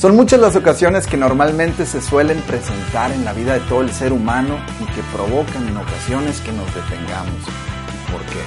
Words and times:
Son 0.00 0.16
muchas 0.16 0.40
las 0.40 0.56
ocasiones 0.56 1.06
que 1.06 1.18
normalmente 1.18 1.84
se 1.84 2.00
suelen 2.00 2.40
presentar 2.40 3.12
en 3.12 3.22
la 3.22 3.34
vida 3.34 3.52
de 3.52 3.60
todo 3.68 3.82
el 3.82 3.90
ser 3.90 4.14
humano 4.14 4.56
y 4.80 4.86
que 4.94 5.02
provocan 5.14 5.68
en 5.68 5.76
ocasiones 5.76 6.40
que 6.40 6.52
nos 6.52 6.74
detengamos. 6.74 7.44
¿Por 8.10 8.22
qué? 8.22 8.40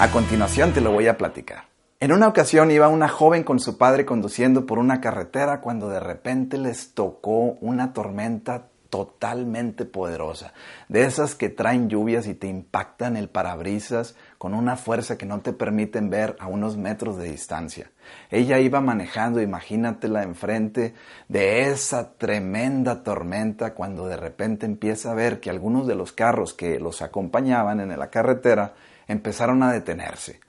A 0.00 0.10
continuación 0.10 0.72
te 0.72 0.80
lo 0.80 0.92
voy 0.92 1.06
a 1.08 1.18
platicar. 1.18 1.64
En 2.00 2.12
una 2.12 2.28
ocasión 2.28 2.70
iba 2.70 2.88
una 2.88 3.08
joven 3.08 3.44
con 3.44 3.60
su 3.60 3.76
padre 3.76 4.06
conduciendo 4.06 4.64
por 4.64 4.78
una 4.78 5.02
carretera 5.02 5.60
cuando 5.60 5.90
de 5.90 6.00
repente 6.00 6.56
les 6.56 6.94
tocó 6.94 7.58
una 7.60 7.92
tormenta 7.92 8.68
totalmente 8.90 9.84
poderosa, 9.84 10.52
de 10.88 11.04
esas 11.04 11.34
que 11.34 11.48
traen 11.48 11.88
lluvias 11.88 12.26
y 12.26 12.34
te 12.34 12.46
impactan 12.46 13.16
el 13.16 13.28
parabrisas 13.28 14.14
con 14.38 14.54
una 14.54 14.76
fuerza 14.76 15.18
que 15.18 15.26
no 15.26 15.40
te 15.40 15.52
permiten 15.52 16.10
ver 16.10 16.36
a 16.40 16.46
unos 16.46 16.76
metros 16.76 17.16
de 17.16 17.30
distancia. 17.30 17.90
Ella 18.30 18.58
iba 18.60 18.80
manejando, 18.80 19.40
imagínatela 19.40 20.22
enfrente 20.22 20.94
de 21.28 21.70
esa 21.70 22.12
tremenda 22.12 23.02
tormenta 23.02 23.74
cuando 23.74 24.06
de 24.06 24.16
repente 24.16 24.66
empieza 24.66 25.10
a 25.10 25.14
ver 25.14 25.40
que 25.40 25.50
algunos 25.50 25.86
de 25.86 25.94
los 25.94 26.12
carros 26.12 26.54
que 26.54 26.78
los 26.78 27.02
acompañaban 27.02 27.80
en 27.80 27.98
la 27.98 28.10
carretera 28.10 28.74
empezaron 29.08 29.62
a 29.62 29.72
detenerse. 29.72 30.40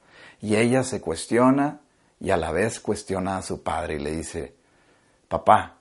Y 0.41 0.55
ella 0.55 0.83
se 0.83 1.01
cuestiona 1.01 1.79
y 2.19 2.31
a 2.31 2.37
la 2.37 2.51
vez 2.51 2.79
cuestiona 2.79 3.37
a 3.37 3.41
su 3.41 3.63
padre 3.63 3.95
y 3.95 3.99
le 3.99 4.11
dice, 4.11 4.55
papá, 5.27 5.76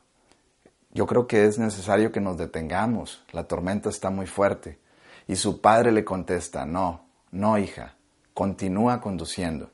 yo 0.96 1.06
creo 1.06 1.26
que 1.26 1.44
es 1.44 1.58
necesario 1.58 2.10
que 2.10 2.22
nos 2.22 2.38
detengamos, 2.38 3.22
la 3.30 3.44
tormenta 3.44 3.90
está 3.90 4.08
muy 4.08 4.26
fuerte. 4.26 4.78
Y 5.28 5.36
su 5.36 5.60
padre 5.60 5.92
le 5.92 6.06
contesta, 6.06 6.64
no, 6.64 7.04
no 7.30 7.58
hija, 7.58 7.96
continúa 8.32 9.02
conduciendo. 9.02 9.70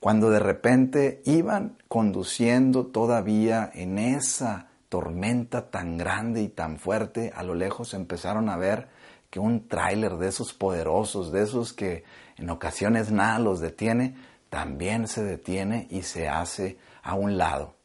Cuando 0.00 0.28
de 0.28 0.40
repente 0.40 1.22
iban 1.24 1.78
conduciendo 1.86 2.86
todavía 2.86 3.70
en 3.74 3.98
esa 4.00 4.66
tormenta 4.88 5.70
tan 5.70 5.98
grande 5.98 6.42
y 6.42 6.48
tan 6.48 6.80
fuerte, 6.80 7.32
a 7.36 7.44
lo 7.44 7.54
lejos 7.54 7.94
empezaron 7.94 8.48
a 8.48 8.56
ver 8.56 8.88
que 9.30 9.38
un 9.38 9.68
tráiler 9.68 10.16
de 10.16 10.26
esos 10.26 10.52
poderosos, 10.52 11.30
de 11.30 11.44
esos 11.44 11.72
que 11.74 12.02
en 12.38 12.50
ocasiones 12.50 13.12
nada 13.12 13.38
los 13.38 13.60
detiene, 13.60 14.16
también 14.50 15.06
se 15.06 15.22
detiene 15.22 15.86
y 15.90 16.02
se 16.02 16.26
hace 16.26 16.76
a 17.04 17.14
un 17.14 17.38
lado. 17.38 17.75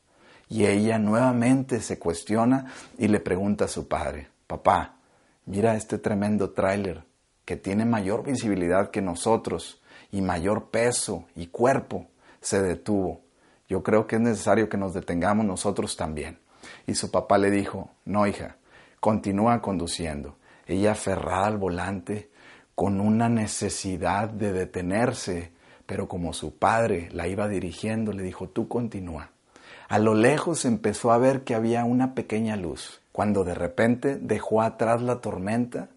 Y 0.51 0.65
ella 0.65 0.99
nuevamente 0.99 1.79
se 1.79 1.97
cuestiona 1.97 2.65
y 2.97 3.07
le 3.07 3.21
pregunta 3.21 3.65
a 3.65 3.69
su 3.69 3.87
padre, 3.87 4.27
papá, 4.47 4.95
mira 5.45 5.77
este 5.77 5.97
tremendo 5.97 6.49
tráiler 6.49 7.05
que 7.45 7.55
tiene 7.55 7.85
mayor 7.85 8.25
visibilidad 8.25 8.91
que 8.91 9.01
nosotros 9.01 9.81
y 10.11 10.21
mayor 10.21 10.69
peso 10.69 11.23
y 11.37 11.47
cuerpo, 11.47 12.07
se 12.41 12.61
detuvo. 12.61 13.21
Yo 13.69 13.81
creo 13.81 14.07
que 14.07 14.17
es 14.17 14.21
necesario 14.21 14.67
que 14.67 14.75
nos 14.75 14.93
detengamos 14.93 15.45
nosotros 15.45 15.95
también. 15.95 16.39
Y 16.85 16.95
su 16.95 17.11
papá 17.11 17.37
le 17.37 17.49
dijo, 17.49 17.89
no 18.03 18.27
hija, 18.27 18.57
continúa 18.99 19.61
conduciendo. 19.61 20.35
Ella 20.67 20.91
aferrada 20.91 21.47
al 21.47 21.59
volante, 21.59 22.29
con 22.75 22.99
una 22.99 23.29
necesidad 23.29 24.27
de 24.29 24.51
detenerse, 24.51 25.53
pero 25.85 26.09
como 26.09 26.33
su 26.33 26.57
padre 26.57 27.07
la 27.13 27.29
iba 27.29 27.47
dirigiendo, 27.47 28.11
le 28.11 28.23
dijo, 28.23 28.49
tú 28.49 28.67
continúa. 28.67 29.31
A 29.87 29.99
lo 29.99 30.13
lejos 30.13 30.65
empezó 30.65 31.11
a 31.11 31.17
ver 31.17 31.43
que 31.43 31.55
había 31.55 31.83
una 31.83 32.13
pequeña 32.13 32.55
luz, 32.55 33.01
cuando 33.11 33.43
de 33.43 33.55
repente 33.55 34.17
dejó 34.17 34.61
atrás 34.61 35.01
la 35.01 35.19
tormenta 35.19 35.89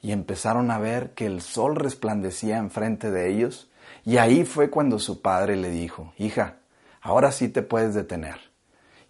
y 0.00 0.12
empezaron 0.12 0.70
a 0.70 0.78
ver 0.78 1.10
que 1.10 1.26
el 1.26 1.40
sol 1.40 1.76
resplandecía 1.76 2.58
enfrente 2.58 3.10
de 3.10 3.30
ellos, 3.30 3.68
y 4.04 4.16
ahí 4.16 4.44
fue 4.44 4.70
cuando 4.70 4.98
su 4.98 5.20
padre 5.20 5.56
le 5.56 5.70
dijo, 5.70 6.12
hija, 6.16 6.56
ahora 7.00 7.32
sí 7.32 7.48
te 7.48 7.62
puedes 7.62 7.94
detener. 7.94 8.48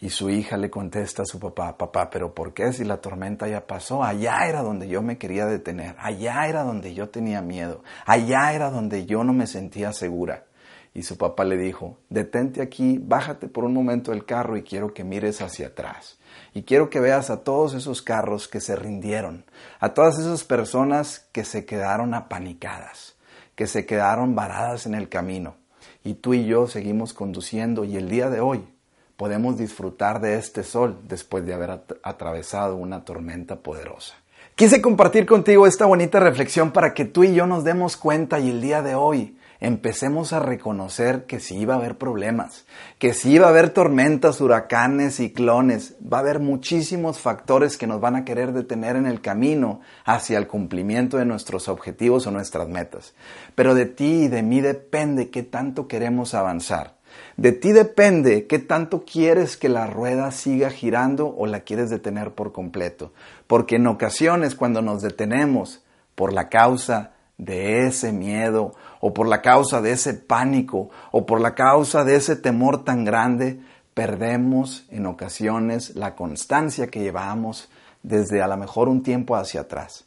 Y 0.00 0.10
su 0.10 0.30
hija 0.30 0.56
le 0.56 0.70
contesta 0.70 1.22
a 1.22 1.26
su 1.26 1.40
papá, 1.40 1.76
papá, 1.76 2.08
pero 2.08 2.32
¿por 2.32 2.54
qué 2.54 2.72
si 2.72 2.84
la 2.84 3.00
tormenta 3.00 3.48
ya 3.48 3.66
pasó? 3.66 4.04
Allá 4.04 4.46
era 4.48 4.62
donde 4.62 4.88
yo 4.88 5.02
me 5.02 5.18
quería 5.18 5.46
detener, 5.46 5.96
allá 5.98 6.46
era 6.46 6.62
donde 6.62 6.94
yo 6.94 7.08
tenía 7.08 7.42
miedo, 7.42 7.82
allá 8.06 8.52
era 8.52 8.70
donde 8.70 9.06
yo 9.06 9.24
no 9.24 9.32
me 9.32 9.48
sentía 9.48 9.92
segura. 9.92 10.44
Y 10.98 11.04
su 11.04 11.16
papá 11.16 11.44
le 11.44 11.56
dijo, 11.56 11.96
detente 12.08 12.60
aquí, 12.60 12.98
bájate 13.00 13.46
por 13.46 13.62
un 13.62 13.72
momento 13.72 14.10
del 14.10 14.24
carro 14.24 14.56
y 14.56 14.64
quiero 14.64 14.94
que 14.94 15.04
mires 15.04 15.40
hacia 15.40 15.68
atrás. 15.68 16.18
Y 16.54 16.64
quiero 16.64 16.90
que 16.90 16.98
veas 16.98 17.30
a 17.30 17.44
todos 17.44 17.74
esos 17.74 18.02
carros 18.02 18.48
que 18.48 18.60
se 18.60 18.74
rindieron, 18.74 19.44
a 19.78 19.94
todas 19.94 20.18
esas 20.18 20.42
personas 20.42 21.28
que 21.30 21.44
se 21.44 21.64
quedaron 21.64 22.14
apanicadas, 22.14 23.14
que 23.54 23.68
se 23.68 23.86
quedaron 23.86 24.34
varadas 24.34 24.86
en 24.86 24.96
el 24.96 25.08
camino. 25.08 25.54
Y 26.02 26.14
tú 26.14 26.34
y 26.34 26.46
yo 26.46 26.66
seguimos 26.66 27.14
conduciendo 27.14 27.84
y 27.84 27.96
el 27.96 28.08
día 28.08 28.28
de 28.28 28.40
hoy 28.40 28.66
podemos 29.16 29.56
disfrutar 29.56 30.20
de 30.20 30.36
este 30.36 30.64
sol 30.64 30.98
después 31.04 31.46
de 31.46 31.54
haber 31.54 31.80
atravesado 32.02 32.74
una 32.74 33.04
tormenta 33.04 33.54
poderosa. 33.60 34.16
Quise 34.56 34.82
compartir 34.82 35.26
contigo 35.26 35.68
esta 35.68 35.86
bonita 35.86 36.18
reflexión 36.18 36.72
para 36.72 36.92
que 36.92 37.04
tú 37.04 37.22
y 37.22 37.34
yo 37.34 37.46
nos 37.46 37.62
demos 37.62 37.96
cuenta 37.96 38.40
y 38.40 38.50
el 38.50 38.60
día 38.60 38.82
de 38.82 38.96
hoy 38.96 39.36
empecemos 39.60 40.32
a 40.32 40.40
reconocer 40.40 41.24
que 41.24 41.40
sí 41.40 41.58
iba 41.58 41.74
a 41.74 41.78
haber 41.78 41.98
problemas, 41.98 42.64
que 42.98 43.12
sí 43.12 43.32
iba 43.32 43.46
a 43.46 43.50
haber 43.50 43.70
tormentas, 43.70 44.40
huracanes, 44.40 45.16
ciclones, 45.16 45.96
va 46.00 46.18
a 46.18 46.20
haber 46.20 46.38
muchísimos 46.38 47.18
factores 47.18 47.76
que 47.76 47.86
nos 47.86 48.00
van 48.00 48.16
a 48.16 48.24
querer 48.24 48.52
detener 48.52 48.96
en 48.96 49.06
el 49.06 49.20
camino 49.20 49.80
hacia 50.04 50.38
el 50.38 50.46
cumplimiento 50.46 51.16
de 51.16 51.24
nuestros 51.24 51.68
objetivos 51.68 52.26
o 52.26 52.30
nuestras 52.30 52.68
metas. 52.68 53.14
Pero 53.54 53.74
de 53.74 53.86
ti 53.86 54.24
y 54.24 54.28
de 54.28 54.42
mí 54.42 54.60
depende 54.60 55.30
qué 55.30 55.42
tanto 55.42 55.88
queremos 55.88 56.34
avanzar. 56.34 56.98
De 57.36 57.52
ti 57.52 57.72
depende 57.72 58.46
qué 58.46 58.58
tanto 58.58 59.04
quieres 59.04 59.56
que 59.56 59.68
la 59.68 59.86
rueda 59.86 60.30
siga 60.30 60.70
girando 60.70 61.34
o 61.36 61.46
la 61.46 61.60
quieres 61.60 61.90
detener 61.90 62.32
por 62.32 62.52
completo. 62.52 63.12
Porque 63.46 63.76
en 63.76 63.86
ocasiones 63.86 64.54
cuando 64.54 64.82
nos 64.82 65.02
detenemos 65.02 65.84
por 66.14 66.32
la 66.32 66.48
causa 66.48 67.12
de 67.38 67.86
ese 67.86 68.12
miedo 68.12 68.74
o 69.00 69.14
por 69.14 69.28
la 69.28 69.40
causa 69.40 69.80
de 69.80 69.92
ese 69.92 70.14
pánico 70.14 70.90
o 71.12 71.24
por 71.24 71.40
la 71.40 71.54
causa 71.54 72.04
de 72.04 72.16
ese 72.16 72.36
temor 72.36 72.84
tan 72.84 73.04
grande, 73.04 73.60
perdemos 73.94 74.86
en 74.90 75.06
ocasiones 75.06 75.96
la 75.96 76.14
constancia 76.14 76.88
que 76.88 77.00
llevamos 77.00 77.70
desde 78.02 78.42
a 78.42 78.48
lo 78.48 78.56
mejor 78.56 78.88
un 78.88 79.02
tiempo 79.02 79.36
hacia 79.36 79.62
atrás. 79.62 80.04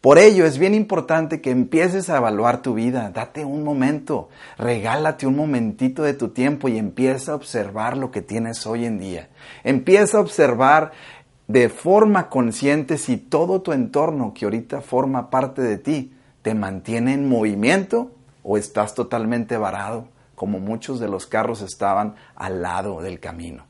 Por 0.00 0.18
ello 0.18 0.44
es 0.44 0.58
bien 0.58 0.74
importante 0.74 1.40
que 1.40 1.50
empieces 1.50 2.10
a 2.10 2.18
evaluar 2.18 2.60
tu 2.60 2.74
vida, 2.74 3.10
date 3.10 3.46
un 3.46 3.64
momento, 3.64 4.28
regálate 4.58 5.26
un 5.26 5.34
momentito 5.34 6.02
de 6.02 6.12
tu 6.12 6.28
tiempo 6.28 6.68
y 6.68 6.76
empieza 6.76 7.32
a 7.32 7.36
observar 7.36 7.96
lo 7.96 8.10
que 8.10 8.20
tienes 8.20 8.66
hoy 8.66 8.84
en 8.84 8.98
día. 8.98 9.30
Empieza 9.62 10.18
a 10.18 10.20
observar 10.20 10.92
de 11.48 11.70
forma 11.70 12.28
consciente 12.28 12.98
si 12.98 13.16
todo 13.16 13.62
tu 13.62 13.72
entorno 13.72 14.34
que 14.34 14.44
ahorita 14.44 14.82
forma 14.82 15.30
parte 15.30 15.62
de 15.62 15.78
ti 15.78 16.13
te 16.44 16.54
mantiene 16.54 17.14
en 17.14 17.26
movimiento 17.26 18.10
o 18.42 18.58
estás 18.58 18.94
totalmente 18.94 19.56
varado, 19.56 20.08
como 20.34 20.60
muchos 20.60 21.00
de 21.00 21.08
los 21.08 21.26
carros 21.26 21.62
estaban 21.62 22.16
al 22.36 22.60
lado 22.60 23.00
del 23.00 23.18
camino. 23.18 23.64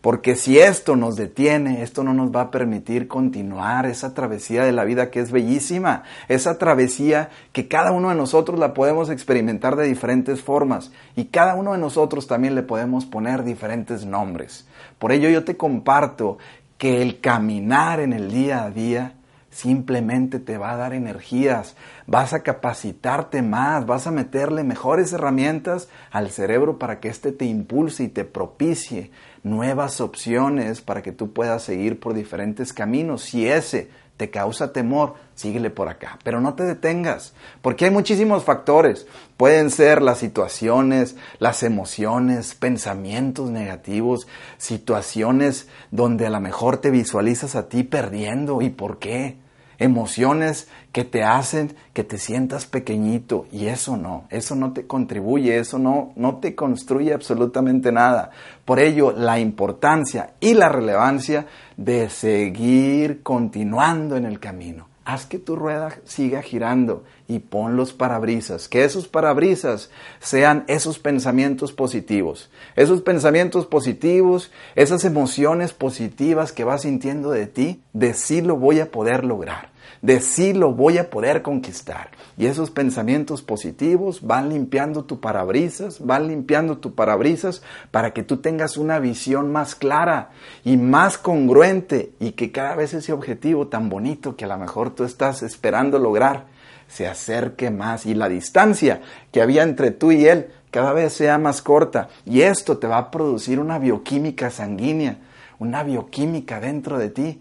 Porque 0.00 0.34
si 0.34 0.58
esto 0.58 0.96
nos 0.96 1.14
detiene, 1.14 1.84
esto 1.84 2.02
no 2.02 2.14
nos 2.14 2.34
va 2.34 2.40
a 2.40 2.50
permitir 2.50 3.06
continuar 3.06 3.86
esa 3.86 4.12
travesía 4.12 4.64
de 4.64 4.72
la 4.72 4.82
vida 4.82 5.08
que 5.12 5.20
es 5.20 5.30
bellísima, 5.30 6.02
esa 6.26 6.58
travesía 6.58 7.30
que 7.52 7.68
cada 7.68 7.92
uno 7.92 8.08
de 8.08 8.16
nosotros 8.16 8.58
la 8.58 8.74
podemos 8.74 9.08
experimentar 9.08 9.76
de 9.76 9.86
diferentes 9.86 10.42
formas 10.42 10.90
y 11.14 11.26
cada 11.26 11.54
uno 11.54 11.74
de 11.74 11.78
nosotros 11.78 12.26
también 12.26 12.56
le 12.56 12.64
podemos 12.64 13.06
poner 13.06 13.44
diferentes 13.44 14.04
nombres. 14.04 14.66
Por 14.98 15.12
ello 15.12 15.28
yo 15.28 15.44
te 15.44 15.56
comparto 15.56 16.38
que 16.76 17.02
el 17.02 17.20
caminar 17.20 18.00
en 18.00 18.12
el 18.12 18.32
día 18.32 18.64
a 18.64 18.70
día 18.70 19.14
simplemente 19.56 20.38
te 20.38 20.58
va 20.58 20.72
a 20.72 20.76
dar 20.76 20.92
energías, 20.92 21.76
vas 22.06 22.34
a 22.34 22.42
capacitarte 22.42 23.40
más, 23.40 23.86
vas 23.86 24.06
a 24.06 24.10
meterle 24.10 24.64
mejores 24.64 25.14
herramientas 25.14 25.88
al 26.10 26.30
cerebro 26.30 26.78
para 26.78 27.00
que 27.00 27.08
éste 27.08 27.32
te 27.32 27.46
impulse 27.46 28.04
y 28.04 28.08
te 28.08 28.24
propicie 28.24 29.10
nuevas 29.44 30.02
opciones 30.02 30.82
para 30.82 31.02
que 31.02 31.12
tú 31.12 31.32
puedas 31.32 31.62
seguir 31.62 31.98
por 31.98 32.12
diferentes 32.12 32.74
caminos. 32.74 33.22
Si 33.22 33.48
ese 33.48 33.88
te 34.18 34.28
causa 34.28 34.74
temor, 34.74 35.14
síguele 35.34 35.70
por 35.70 35.88
acá. 35.88 36.18
Pero 36.22 36.42
no 36.42 36.52
te 36.52 36.64
detengas, 36.64 37.32
porque 37.62 37.86
hay 37.86 37.90
muchísimos 37.90 38.44
factores. 38.44 39.06
Pueden 39.38 39.70
ser 39.70 40.02
las 40.02 40.18
situaciones, 40.18 41.16
las 41.38 41.62
emociones, 41.62 42.54
pensamientos 42.54 43.48
negativos, 43.48 44.26
situaciones 44.58 45.66
donde 45.90 46.26
a 46.26 46.30
lo 46.30 46.40
mejor 46.40 46.76
te 46.76 46.90
visualizas 46.90 47.56
a 47.56 47.70
ti 47.70 47.84
perdiendo. 47.84 48.60
¿Y 48.60 48.68
por 48.68 48.98
qué? 48.98 49.45
Emociones 49.78 50.68
que 50.92 51.04
te 51.04 51.22
hacen 51.22 51.76
que 51.92 52.04
te 52.04 52.18
sientas 52.18 52.66
pequeñito 52.66 53.46
y 53.52 53.66
eso 53.66 53.96
no, 53.96 54.24
eso 54.30 54.54
no 54.54 54.72
te 54.72 54.86
contribuye, 54.86 55.58
eso 55.58 55.78
no, 55.78 56.12
no 56.16 56.36
te 56.36 56.54
construye 56.54 57.12
absolutamente 57.12 57.92
nada. 57.92 58.30
Por 58.64 58.80
ello, 58.80 59.12
la 59.12 59.38
importancia 59.38 60.34
y 60.40 60.54
la 60.54 60.68
relevancia 60.68 61.46
de 61.76 62.08
seguir 62.10 63.22
continuando 63.22 64.16
en 64.16 64.24
el 64.24 64.40
camino. 64.40 64.88
Haz 65.06 65.24
que 65.24 65.38
tu 65.38 65.54
rueda 65.54 66.00
siga 66.04 66.42
girando 66.42 67.04
y 67.28 67.38
pon 67.38 67.76
los 67.76 67.92
parabrisas, 67.92 68.68
que 68.68 68.84
esos 68.84 69.06
parabrisas 69.06 69.88
sean 70.18 70.64
esos 70.66 70.98
pensamientos 70.98 71.72
positivos, 71.72 72.50
esos 72.74 73.02
pensamientos 73.02 73.66
positivos, 73.66 74.50
esas 74.74 75.04
emociones 75.04 75.72
positivas 75.72 76.50
que 76.50 76.64
vas 76.64 76.82
sintiendo 76.82 77.30
de 77.30 77.46
ti, 77.46 77.80
de 77.92 78.14
sí 78.14 78.42
lo 78.42 78.56
voy 78.56 78.80
a 78.80 78.90
poder 78.90 79.24
lograr 79.24 79.75
de 80.02 80.20
sí 80.20 80.52
lo 80.52 80.72
voy 80.72 80.98
a 80.98 81.10
poder 81.10 81.42
conquistar. 81.42 82.10
Y 82.36 82.46
esos 82.46 82.70
pensamientos 82.70 83.42
positivos 83.42 84.22
van 84.22 84.48
limpiando 84.48 85.04
tu 85.04 85.20
parabrisas, 85.20 86.04
van 86.04 86.28
limpiando 86.28 86.78
tu 86.78 86.94
parabrisas 86.94 87.62
para 87.90 88.12
que 88.12 88.22
tú 88.22 88.38
tengas 88.38 88.76
una 88.76 88.98
visión 88.98 89.52
más 89.52 89.74
clara 89.74 90.30
y 90.64 90.76
más 90.76 91.18
congruente 91.18 92.12
y 92.20 92.32
que 92.32 92.52
cada 92.52 92.76
vez 92.76 92.94
ese 92.94 93.12
objetivo 93.12 93.68
tan 93.68 93.88
bonito 93.88 94.36
que 94.36 94.44
a 94.44 94.48
lo 94.48 94.58
mejor 94.58 94.94
tú 94.94 95.04
estás 95.04 95.42
esperando 95.42 95.98
lograr 95.98 96.56
se 96.88 97.06
acerque 97.06 97.70
más. 97.70 98.06
Y 98.06 98.14
la 98.14 98.28
distancia 98.28 99.02
que 99.32 99.42
había 99.42 99.62
entre 99.62 99.90
tú 99.90 100.12
y 100.12 100.26
él 100.26 100.48
cada 100.70 100.92
vez 100.92 101.12
sea 101.12 101.38
más 101.38 101.62
corta. 101.62 102.08
Y 102.24 102.42
esto 102.42 102.78
te 102.78 102.86
va 102.86 102.98
a 102.98 103.10
producir 103.10 103.60
una 103.60 103.78
bioquímica 103.78 104.50
sanguínea, 104.50 105.18
una 105.58 105.82
bioquímica 105.82 106.60
dentro 106.60 106.98
de 106.98 107.10
ti 107.10 107.40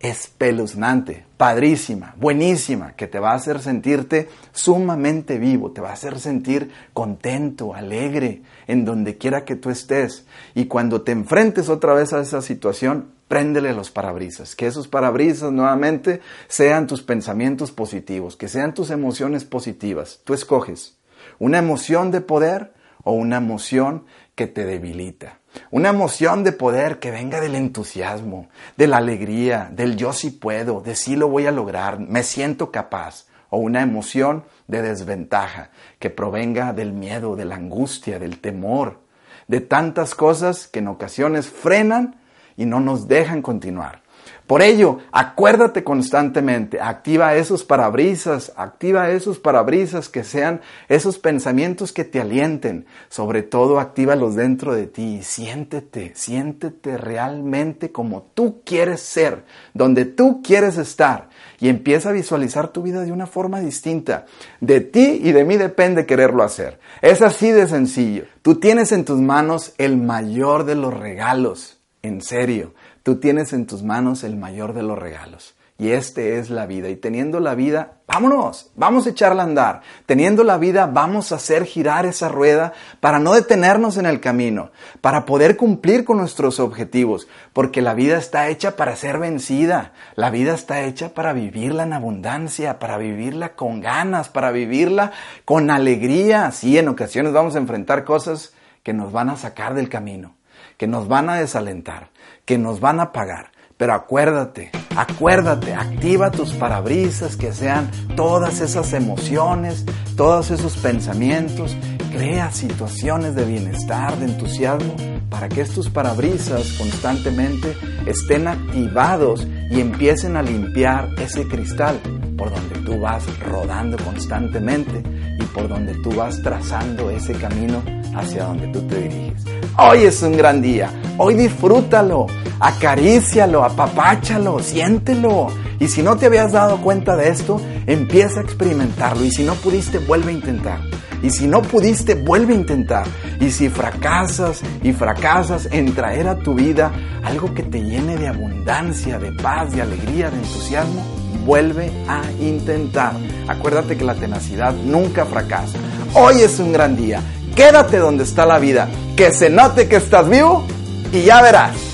espeluznante, 0.00 1.26
padrísima, 1.36 2.14
buenísima, 2.16 2.92
que 2.96 3.06
te 3.06 3.18
va 3.18 3.32
a 3.32 3.34
hacer 3.34 3.60
sentirte 3.60 4.30
sumamente 4.52 5.38
vivo, 5.38 5.72
te 5.72 5.82
va 5.82 5.90
a 5.90 5.92
hacer 5.92 6.18
sentir 6.18 6.70
contento, 6.94 7.74
alegre, 7.74 8.42
en 8.66 8.86
donde 8.86 9.18
quiera 9.18 9.44
que 9.44 9.56
tú 9.56 9.68
estés. 9.68 10.24
Y 10.54 10.64
cuando 10.64 11.02
te 11.02 11.12
enfrentes 11.12 11.68
otra 11.68 11.92
vez 11.92 12.14
a 12.14 12.20
esa 12.20 12.40
situación, 12.40 13.12
préndele 13.28 13.74
los 13.74 13.90
parabrisas, 13.90 14.56
que 14.56 14.66
esos 14.66 14.88
parabrisas 14.88 15.52
nuevamente 15.52 16.22
sean 16.48 16.86
tus 16.86 17.02
pensamientos 17.02 17.70
positivos, 17.70 18.36
que 18.36 18.48
sean 18.48 18.72
tus 18.72 18.90
emociones 18.90 19.44
positivas. 19.44 20.20
Tú 20.24 20.32
escoges 20.32 20.96
una 21.38 21.58
emoción 21.58 22.10
de 22.10 22.22
poder 22.22 22.72
o 23.04 23.12
una 23.12 23.36
emoción 23.36 24.04
que 24.34 24.46
te 24.46 24.64
debilita. 24.64 25.39
Una 25.70 25.90
emoción 25.90 26.44
de 26.44 26.52
poder 26.52 26.98
que 26.98 27.10
venga 27.10 27.40
del 27.40 27.54
entusiasmo, 27.54 28.48
de 28.76 28.86
la 28.86 28.98
alegría, 28.98 29.68
del 29.72 29.96
yo 29.96 30.12
sí 30.12 30.30
puedo, 30.30 30.80
de 30.80 30.94
sí 30.94 31.16
lo 31.16 31.28
voy 31.28 31.46
a 31.46 31.52
lograr, 31.52 31.98
me 31.98 32.22
siento 32.22 32.70
capaz. 32.70 33.26
O 33.52 33.58
una 33.58 33.82
emoción 33.82 34.44
de 34.68 34.80
desventaja 34.80 35.70
que 35.98 36.08
provenga 36.08 36.72
del 36.72 36.92
miedo, 36.92 37.34
de 37.34 37.44
la 37.44 37.56
angustia, 37.56 38.20
del 38.20 38.38
temor, 38.38 39.00
de 39.48 39.60
tantas 39.60 40.14
cosas 40.14 40.68
que 40.68 40.78
en 40.78 40.86
ocasiones 40.86 41.48
frenan 41.48 42.20
y 42.56 42.66
no 42.66 42.78
nos 42.78 43.08
dejan 43.08 43.42
continuar. 43.42 44.02
Por 44.46 44.62
ello, 44.62 44.98
acuérdate 45.12 45.84
constantemente, 45.84 46.80
activa 46.80 47.36
esos 47.36 47.64
parabrisas, 47.64 48.52
activa 48.56 49.10
esos 49.10 49.38
parabrisas 49.38 50.08
que 50.08 50.24
sean 50.24 50.60
esos 50.88 51.18
pensamientos 51.18 51.92
que 51.92 52.04
te 52.04 52.20
alienten, 52.20 52.84
sobre 53.08 53.42
todo 53.42 53.78
actívalos 53.78 54.34
dentro 54.34 54.74
de 54.74 54.88
ti, 54.88 55.20
siéntete, 55.22 56.12
siéntete 56.16 56.96
realmente 56.96 57.92
como 57.92 58.22
tú 58.34 58.62
quieres 58.64 59.00
ser, 59.02 59.44
donde 59.72 60.04
tú 60.04 60.42
quieres 60.42 60.78
estar 60.78 61.28
y 61.60 61.68
empieza 61.68 62.08
a 62.08 62.12
visualizar 62.12 62.68
tu 62.68 62.82
vida 62.82 63.02
de 63.02 63.12
una 63.12 63.26
forma 63.26 63.60
distinta. 63.60 64.26
De 64.60 64.80
ti 64.80 65.20
y 65.22 65.32
de 65.32 65.44
mí 65.44 65.56
depende 65.56 66.06
quererlo 66.06 66.42
hacer. 66.42 66.80
Es 67.02 67.22
así 67.22 67.50
de 67.50 67.68
sencillo. 67.68 68.24
Tú 68.42 68.56
tienes 68.56 68.92
en 68.92 69.04
tus 69.04 69.20
manos 69.20 69.74
el 69.78 69.96
mayor 69.96 70.64
de 70.64 70.74
los 70.74 70.92
regalos, 70.92 71.78
en 72.02 72.22
serio. 72.22 72.72
Tú 73.02 73.16
tienes 73.16 73.52
en 73.52 73.66
tus 73.66 73.82
manos 73.82 74.24
el 74.24 74.36
mayor 74.36 74.74
de 74.74 74.82
los 74.82 74.98
regalos. 74.98 75.54
Y 75.80 75.92
este 75.92 76.38
es 76.38 76.50
la 76.50 76.66
vida. 76.66 76.90
Y 76.90 76.96
teniendo 76.96 77.40
la 77.40 77.54
vida, 77.54 77.92
vámonos, 78.06 78.70
vamos 78.76 79.06
a 79.06 79.10
echarla 79.10 79.44
a 79.44 79.46
andar. 79.46 79.80
Teniendo 80.04 80.44
la 80.44 80.58
vida, 80.58 80.84
vamos 80.84 81.32
a 81.32 81.36
hacer 81.36 81.64
girar 81.64 82.04
esa 82.04 82.28
rueda 82.28 82.74
para 83.00 83.18
no 83.18 83.32
detenernos 83.32 83.96
en 83.96 84.04
el 84.04 84.20
camino, 84.20 84.72
para 85.00 85.24
poder 85.24 85.56
cumplir 85.56 86.04
con 86.04 86.18
nuestros 86.18 86.60
objetivos, 86.60 87.28
porque 87.54 87.80
la 87.80 87.94
vida 87.94 88.18
está 88.18 88.48
hecha 88.50 88.76
para 88.76 88.94
ser 88.94 89.18
vencida. 89.18 89.94
La 90.16 90.28
vida 90.28 90.52
está 90.52 90.82
hecha 90.82 91.14
para 91.14 91.32
vivirla 91.32 91.84
en 91.84 91.94
abundancia, 91.94 92.78
para 92.78 92.98
vivirla 92.98 93.54
con 93.54 93.80
ganas, 93.80 94.28
para 94.28 94.50
vivirla 94.50 95.12
con 95.46 95.70
alegría. 95.70 96.50
Sí, 96.50 96.76
en 96.76 96.88
ocasiones 96.88 97.32
vamos 97.32 97.54
a 97.54 97.58
enfrentar 97.58 98.04
cosas 98.04 98.52
que 98.82 98.92
nos 98.92 99.12
van 99.12 99.30
a 99.30 99.38
sacar 99.38 99.72
del 99.72 99.88
camino, 99.88 100.34
que 100.80 100.86
nos 100.86 101.08
van 101.08 101.28
a 101.28 101.34
desalentar 101.34 102.08
que 102.50 102.56
nos 102.58 102.80
van 102.80 103.00
a 103.00 103.12
pagar. 103.12 103.52
Pero 103.76 103.94
acuérdate, 103.94 104.70
acuérdate, 104.96 105.72
activa 105.72 106.30
tus 106.30 106.52
parabrisas, 106.54 107.36
que 107.36 107.52
sean 107.52 107.90
todas 108.16 108.60
esas 108.60 108.92
emociones, 108.94 109.84
todos 110.16 110.50
esos 110.50 110.76
pensamientos, 110.78 111.76
crea 112.10 112.50
situaciones 112.50 113.34
de 113.34 113.44
bienestar, 113.44 114.16
de 114.16 114.24
entusiasmo, 114.24 114.96
para 115.28 115.48
que 115.48 115.60
estos 115.60 115.90
parabrisas 115.90 116.72
constantemente 116.72 117.76
estén 118.06 118.48
activados 118.48 119.46
y 119.70 119.80
empiecen 119.80 120.36
a 120.36 120.42
limpiar 120.42 121.10
ese 121.18 121.46
cristal 121.46 122.00
por 122.36 122.50
donde 122.50 122.80
tú 122.80 122.98
vas 122.98 123.22
rodando 123.38 123.96
constantemente 124.02 125.04
y 125.38 125.44
por 125.54 125.68
donde 125.68 125.94
tú 126.02 126.10
vas 126.16 126.42
trazando 126.42 127.10
ese 127.10 127.34
camino 127.34 127.82
hacia 128.16 128.44
donde 128.44 128.66
tú 128.68 128.80
te 128.88 129.02
diriges. 129.02 129.49
Hoy 129.76 130.02
es 130.02 130.22
un 130.22 130.36
gran 130.36 130.60
día, 130.60 130.90
hoy 131.16 131.34
disfrútalo, 131.34 132.26
acarícialo, 132.58 133.64
apapáchalo, 133.64 134.58
siéntelo. 134.58 135.46
Y 135.78 135.88
si 135.88 136.02
no 136.02 136.16
te 136.16 136.26
habías 136.26 136.52
dado 136.52 136.82
cuenta 136.82 137.16
de 137.16 137.28
esto, 137.28 137.60
empieza 137.86 138.40
a 138.40 138.42
experimentarlo. 138.42 139.24
Y 139.24 139.30
si 139.30 139.44
no 139.44 139.54
pudiste, 139.54 139.98
vuelve 139.98 140.32
a 140.32 140.34
intentar. 140.34 140.80
Y 141.22 141.30
si 141.30 141.46
no 141.46 141.62
pudiste, 141.62 142.14
vuelve 142.14 142.52
a 142.52 142.56
intentar. 142.56 143.06
Y 143.40 143.50
si 143.50 143.68
fracasas 143.68 144.60
y 144.82 144.92
fracasas 144.92 145.68
en 145.70 145.94
traer 145.94 146.28
a 146.28 146.38
tu 146.38 146.54
vida 146.54 146.92
algo 147.22 147.54
que 147.54 147.62
te 147.62 147.80
llene 147.80 148.16
de 148.16 148.28
abundancia, 148.28 149.18
de 149.18 149.32
paz, 149.32 149.72
de 149.72 149.82
alegría, 149.82 150.30
de 150.30 150.36
entusiasmo, 150.36 151.02
vuelve 151.46 151.90
a 152.08 152.22
intentar. 152.40 153.14
Acuérdate 153.48 153.96
que 153.96 154.04
la 154.04 154.14
tenacidad 154.14 154.74
nunca 154.74 155.24
fracasa. 155.24 155.78
Hoy 156.14 156.40
es 156.40 156.58
un 156.58 156.72
gran 156.72 156.96
día. 156.96 157.22
Quédate 157.60 157.98
donde 157.98 158.24
está 158.24 158.46
la 158.46 158.58
vida. 158.58 158.88
Que 159.14 159.34
se 159.34 159.50
note 159.50 159.86
que 159.86 159.96
estás 159.96 160.26
vivo 160.30 160.64
y 161.12 161.24
ya 161.24 161.42
verás. 161.42 161.89